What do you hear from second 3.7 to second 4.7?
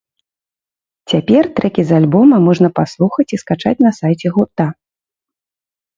на сайце гурта.